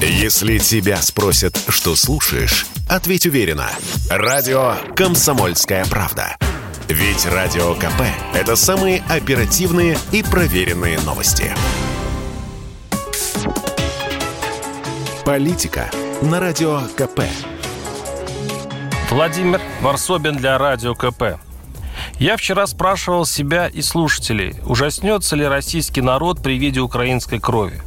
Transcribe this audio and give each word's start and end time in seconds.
Если 0.00 0.58
тебя 0.58 0.98
спросят, 0.98 1.58
что 1.68 1.96
слушаешь, 1.96 2.66
ответь 2.86 3.24
уверенно. 3.24 3.70
Радио 4.10 4.74
«Комсомольская 4.94 5.86
правда». 5.86 6.36
Ведь 6.86 7.24
Радио 7.24 7.74
КП– 7.74 8.02
это 8.34 8.56
самые 8.56 9.02
оперативные 9.08 9.96
и 10.12 10.22
проверенные 10.22 11.00
новости. 11.00 11.50
Политика 15.24 15.90
на 16.20 16.40
Радио 16.40 16.82
КП. 16.94 17.22
Владимир 19.10 19.62
Варсобин 19.80 20.36
для 20.36 20.58
Радио 20.58 20.94
КП. 20.94 21.40
Я 22.18 22.36
вчера 22.36 22.66
спрашивал 22.66 23.24
себя 23.24 23.66
и 23.68 23.80
слушателей, 23.80 24.56
ужаснется 24.66 25.36
ли 25.36 25.46
российский 25.46 26.02
народ 26.02 26.42
при 26.42 26.58
виде 26.58 26.80
украинской 26.80 27.40
крови. 27.40 27.80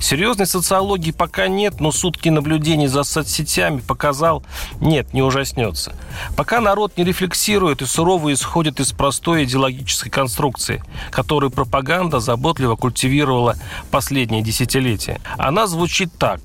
Серьезной 0.00 0.46
социологии 0.46 1.10
пока 1.10 1.48
нет, 1.48 1.80
но 1.80 1.92
сутки 1.92 2.28
наблюдений 2.28 2.86
за 2.86 3.02
соцсетями 3.04 3.80
показал, 3.80 4.44
нет, 4.80 5.12
не 5.12 5.22
ужаснется. 5.22 5.94
Пока 6.36 6.60
народ 6.60 6.96
не 6.96 7.04
рефлексирует 7.04 7.82
и 7.82 7.86
сурово 7.86 8.32
исходит 8.32 8.80
из 8.80 8.92
простой 8.92 9.44
идеологической 9.44 10.10
конструкции, 10.10 10.82
которую 11.10 11.50
пропаганда 11.50 12.20
заботливо 12.20 12.76
культивировала 12.76 13.56
последние 13.90 14.42
десятилетия. 14.42 15.20
Она 15.38 15.66
звучит 15.66 16.10
так. 16.18 16.40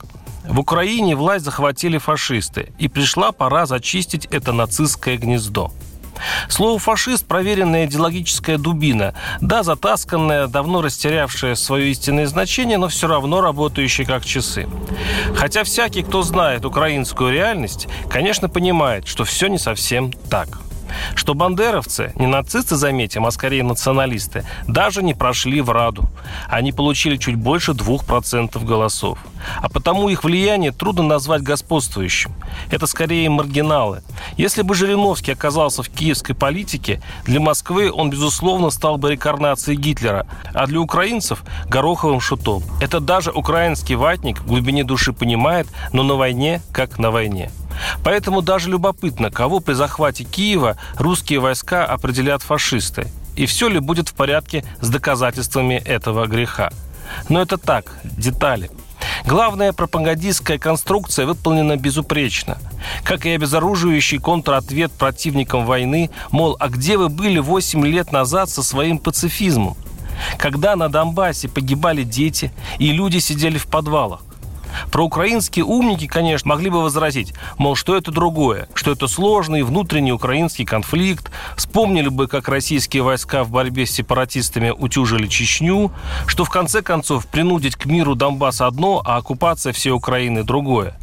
В 0.47 0.59
Украине 0.59 1.15
власть 1.15 1.43
захватили 1.43 1.97
фашисты, 1.97 2.71
и 2.79 2.87
пришла 2.87 3.31
пора 3.33 3.65
зачистить 3.65 4.27
это 4.27 4.53
нацистское 4.53 5.17
гнездо. 5.17 5.71
Слово 6.49 6.79
«фашист»– 6.79 7.25
проверенная 7.27 7.85
идеологическая 7.85 8.57
дубина. 8.57 9.13
Да, 9.41 9.63
затасканная, 9.63 10.47
давно 10.47 10.81
растерявшая 10.81 11.55
свое 11.55 11.91
истинное 11.91 12.27
значение, 12.27 12.77
но 12.77 12.87
все 12.87 13.07
равно 13.07 13.41
работающая 13.41 14.05
как 14.05 14.25
часы. 14.25 14.67
Хотя 15.35 15.63
всякий, 15.63 16.03
кто 16.03 16.21
знает 16.21 16.65
украинскую 16.65 17.31
реальность, 17.31 17.87
конечно, 18.09 18.49
понимает, 18.49 19.07
что 19.07 19.23
все 19.23 19.47
не 19.47 19.57
совсем 19.57 20.11
так 20.29 20.66
что 21.15 21.33
бандеровцы, 21.33 22.11
не 22.15 22.27
нацисты, 22.27 22.75
заметим, 22.75 23.25
а 23.25 23.31
скорее 23.31 23.63
националисты, 23.63 24.45
даже 24.67 25.03
не 25.03 25.13
прошли 25.13 25.61
в 25.61 25.69
Раду. 25.71 26.09
Они 26.49 26.71
получили 26.71 27.17
чуть 27.17 27.35
больше 27.35 27.71
2% 27.71 28.63
голосов. 28.65 29.19
А 29.61 29.69
потому 29.69 30.09
их 30.09 30.23
влияние 30.23 30.71
трудно 30.71 31.03
назвать 31.03 31.41
господствующим. 31.41 32.31
Это 32.71 32.87
скорее 32.87 33.29
маргиналы. 33.29 34.01
Если 34.35 34.61
бы 34.61 34.75
Жириновский 34.75 35.31
оказался 35.31 35.83
в 35.83 35.89
киевской 35.89 36.33
политике, 36.33 37.01
для 37.25 37.39
Москвы 37.39 37.91
он, 37.91 38.09
безусловно, 38.09 38.69
стал 38.69 38.97
бы 38.97 39.11
рекарнацией 39.11 39.77
Гитлера, 39.77 40.27
а 40.53 40.65
для 40.67 40.79
украинцев– 40.79 41.43
гороховым 41.69 42.19
шутом. 42.19 42.63
Это 42.81 42.99
даже 42.99 43.31
украинский 43.31 43.95
ватник 43.95 44.41
в 44.41 44.47
глубине 44.47 44.83
души 44.83 45.13
понимает, 45.13 45.67
но 45.93 46.03
на 46.03 46.15
войне 46.15 46.61
как 46.71 46.99
на 46.99 47.11
войне. 47.11 47.51
Поэтому 48.03 48.41
даже 48.41 48.69
любопытно, 48.69 49.31
кого 49.31 49.59
при 49.59 49.73
захвате 49.73 50.23
Киева 50.23 50.77
русские 50.95 51.39
войска 51.39 51.85
определят 51.85 52.41
фашисты. 52.41 53.07
И 53.35 53.45
все 53.45 53.67
ли 53.67 53.79
будет 53.79 54.09
в 54.09 54.13
порядке 54.13 54.63
с 54.81 54.89
доказательствами 54.89 55.75
этого 55.75 56.25
греха. 56.25 56.71
Но 57.29 57.41
это 57.41 57.57
так, 57.57 57.91
детали. 58.03 58.69
Главная 59.25 59.73
пропагандистская 59.73 60.57
конструкция 60.57 61.25
выполнена 61.25 61.77
безупречно. 61.77 62.57
Как 63.03 63.25
и 63.25 63.31
обезоруживающий 63.31 64.19
контратвет 64.19 64.91
противникам 64.91 65.65
войны, 65.65 66.09
мол, 66.31 66.55
а 66.59 66.69
где 66.69 66.97
вы 66.97 67.09
были 67.09 67.39
8 67.39 67.85
лет 67.85 68.11
назад 68.11 68.49
со 68.49 68.63
своим 68.63 68.99
пацифизмом? 68.99 69.75
Когда 70.37 70.75
на 70.75 70.89
Донбассе 70.89 71.47
погибали 71.47 72.03
дети 72.03 72.51
и 72.79 72.91
люди 72.91 73.19
сидели 73.19 73.57
в 73.57 73.67
подвалах? 73.67 74.21
Проукраинские 74.91 75.65
умники, 75.65 76.07
конечно, 76.07 76.49
могли 76.49 76.69
бы 76.69 76.81
возразить, 76.81 77.33
мол, 77.57 77.75
что 77.75 77.95
это 77.95 78.11
другое, 78.11 78.67
что 78.73 78.91
это 78.91 79.07
сложный 79.07 79.63
внутренний 79.63 80.11
украинский 80.11 80.65
конфликт, 80.65 81.31
вспомнили 81.55 82.09
бы, 82.09 82.27
как 82.27 82.47
российские 82.47 83.03
войска 83.03 83.43
в 83.43 83.51
борьбе 83.51 83.85
с 83.85 83.91
сепаратистами 83.91 84.69
утюжили 84.69 85.27
Чечню, 85.27 85.91
что 86.25 86.45
в 86.45 86.49
конце 86.49 86.81
концов 86.81 87.27
принудить 87.27 87.75
к 87.75 87.85
миру 87.85 88.15
Донбасс 88.15 88.61
одно, 88.61 89.01
а 89.05 89.17
оккупация 89.17 89.73
всей 89.73 89.91
Украины 89.91 90.43
другое. 90.43 90.97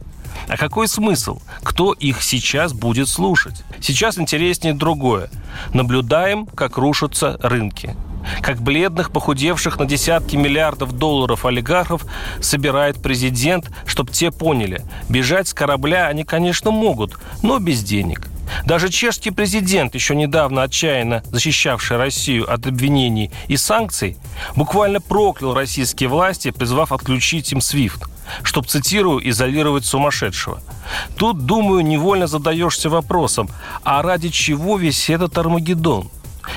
А 0.49 0.57
какой 0.57 0.89
смысл? 0.89 1.41
Кто 1.63 1.93
их 1.93 2.23
сейчас 2.23 2.73
будет 2.73 3.09
слушать? 3.09 3.65
Сейчас 3.81 4.19
интереснее 4.19 4.75
другое. 4.75 5.31
Наблюдаем, 5.73 6.47
как 6.47 6.77
рушатся 6.77 7.39
рынки 7.43 7.95
как 8.43 8.61
бледных, 8.61 9.11
похудевших 9.11 9.79
на 9.79 9.87
десятки 9.87 10.37
миллиардов 10.37 10.93
долларов 10.93 11.45
олигархов 11.45 12.05
собирает 12.41 13.03
президент, 13.03 13.71
чтобы 13.87 14.12
те 14.12 14.31
поняли, 14.31 14.83
бежать 15.09 15.49
с 15.49 15.55
корабля 15.55 16.07
они, 16.07 16.25
конечно, 16.25 16.71
могут, 16.71 17.19
но 17.43 17.59
без 17.59 17.83
денег. 17.83 18.29
Даже 18.65 18.89
чешский 18.89 19.31
президент, 19.31 19.95
еще 19.95 20.15
недавно 20.15 20.63
отчаянно 20.63 21.23
защищавший 21.31 21.97
Россию 21.97 22.53
от 22.53 22.67
обвинений 22.67 23.31
и 23.49 23.57
санкций, 23.57 24.17
буквально 24.55 25.01
проклял 25.01 25.55
российские 25.55 26.09
власти, 26.09 26.51
призвав 26.51 26.93
отключить 26.93 27.53
им 27.53 27.61
СВИФТ, 27.61 28.05
чтобы, 28.43 28.69
цитирую, 28.69 29.29
изолировать 29.29 29.84
сумасшедшего. 29.84 30.61
Тут, 31.17 31.47
думаю, 31.47 31.84
невольно 31.84 32.27
задаешься 32.27 32.91
вопросом, 32.91 33.49
а 33.83 34.03
ради 34.03 34.29
чего 34.29 34.77
весь 34.77 35.11
этот 35.11 35.37
Армагеддон? 35.39 36.11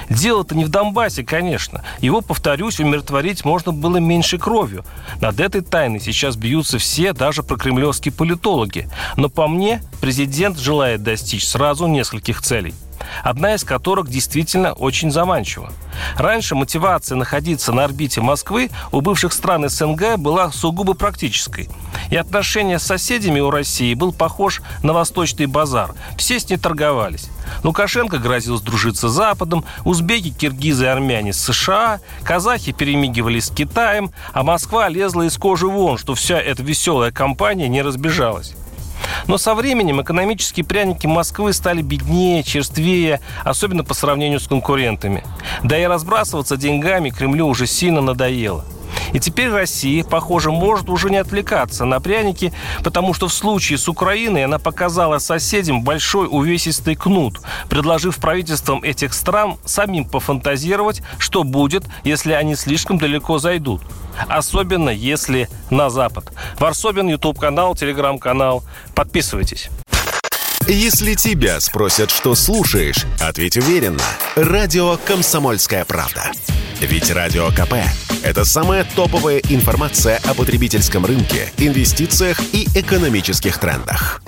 Дело-то 0.10 0.56
не 0.56 0.66
в 0.66 0.70
Донбассе, 0.70 1.24
конечно. 1.24 1.84
Его, 2.00 2.22
повторюсь, 2.22 2.80
умиротворить 2.80 3.44
можно 3.46 3.72
было 3.72 3.98
меньшей 3.98 4.40
кровью. 4.40 4.86
Над 5.22 5.40
этой 5.40 5.62
тайной 5.62 6.00
сейчас 6.00 6.36
бьются 6.36 6.78
все, 6.78 7.14
даже 7.14 7.44
прокремлевские 7.44 8.14
политологи. 8.14 8.90
Но 9.16 9.30
по 9.30 9.48
мне, 9.48 9.82
президент 10.02 10.58
желает 10.58 11.04
достичь 11.04 11.48
сразу 11.48 11.88
нескольких 11.88 12.42
целей 12.42 12.74
одна 13.24 13.56
из 13.56 13.64
которых 13.64 14.10
действительно 14.10 14.74
очень 14.74 15.12
заманчива. 15.12 15.72
Раньше 16.18 16.56
мотивация 16.56 17.16
находиться 17.16 17.72
на 17.74 17.84
орбите 17.84 18.22
Москвы 18.22 18.70
у 18.92 19.02
бывших 19.02 19.34
стран 19.34 19.68
СНГ 19.70 20.18
была 20.18 20.52
сугубо 20.52 20.94
практической. 20.94 21.70
И 22.10 22.16
отношения 22.16 22.80
с 22.80 22.84
соседями 22.84 23.40
у 23.40 23.50
России 23.50 23.94
был 23.94 24.14
похож 24.14 24.62
на 24.84 24.94
восточный 24.94 25.46
базар. 25.46 25.94
Все 26.18 26.40
с 26.40 26.50
ней 26.50 26.58
торговались. 26.58 27.30
Лукашенко 27.64 28.18
грозил 28.18 28.58
сдружиться 28.58 29.10
с 29.10 29.14
Западом, 29.14 29.66
узбеки, 29.84 30.30
киргизы 30.30 30.86
и 30.86 30.88
армяне 30.88 31.34
с 31.34 31.40
США, 31.40 32.00
казахи 32.24 32.72
перемигивались 32.72 33.46
с 33.46 33.50
Китаем, 33.50 34.12
а 34.34 34.44
Москва 34.44 34.90
лезла 34.90 35.24
из 35.24 35.38
кожи 35.38 35.68
вон, 35.68 35.98
что 35.98 36.14
вся 36.14 36.40
эта 36.40 36.62
веселая 36.62 37.12
компания 37.12 37.68
не 37.68 37.82
разбежалась. 37.82 38.54
Но 39.28 39.38
со 39.38 39.56
временем 39.56 40.02
экономические 40.02 40.66
пряники 40.66 41.06
Москвы 41.06 41.54
стали 41.54 41.82
беднее, 41.82 42.44
черствее, 42.44 43.20
особенно 43.44 43.84
по 43.84 43.94
сравнению 43.94 44.40
с 44.40 44.48
конкурентами. 44.48 45.24
Да 45.64 45.78
и 45.78 45.86
разбрасываться 45.86 46.58
деньгами 46.58 47.10
Кремлю 47.10 47.48
уже 47.48 47.68
сильно 47.68 48.02
надоело. 48.02 48.64
И 49.14 49.20
теперь 49.20 49.50
Россия, 49.50 50.04
похоже, 50.04 50.52
может 50.52 50.90
уже 50.90 51.10
не 51.10 51.18
отвлекаться 51.18 51.86
на 51.86 52.00
пряники, 52.00 52.54
потому 52.84 53.14
что 53.14 53.28
в 53.28 53.34
случае 53.34 53.78
с 53.78 53.88
Украиной 53.88 54.46
она 54.46 54.60
показала 54.60 55.20
соседям 55.20 55.82
большой 55.82 56.28
увесистый 56.30 56.96
кнут, 56.96 57.40
предложив 57.70 58.18
правительствам 58.18 58.84
этих 58.84 59.14
стран 59.14 59.58
самим 59.66 60.06
пофантазировать, 60.06 61.02
что 61.20 61.44
будет, 61.44 61.86
если 62.04 62.34
они 62.34 62.56
слишком 62.56 62.98
далеко 62.98 63.40
зайдут. 63.40 63.82
Особенно 64.28 64.90
если 64.90 65.50
на 65.70 65.90
Запад. 65.90 66.32
Варсобин, 66.60 67.08
YouTube-канал, 67.08 67.76
Телеграм-канал. 67.76 68.64
Подписывайтесь. 68.96 69.70
Если 70.68 71.14
тебя 71.14 71.62
спросят, 71.62 72.12
что 72.12 72.36
слушаешь, 72.36 73.06
ответь 73.22 73.56
уверенно. 73.56 74.04
Радио 74.36 74.98
«Комсомольская 74.98 75.86
правда». 75.86 76.32
Ведь 76.82 77.10
Радио 77.10 77.48
КП– 77.52 77.76
это 78.24 78.44
самая 78.44 78.86
топовая 78.96 79.42
информация 79.50 80.20
о 80.26 80.34
потребительском 80.34 81.06
рынке, 81.06 81.52
инвестициях 81.58 82.40
и 82.54 82.68
экономических 82.76 83.58
трендах. 83.58 84.22